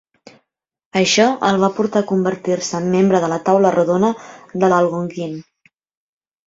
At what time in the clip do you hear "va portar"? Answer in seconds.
1.65-2.03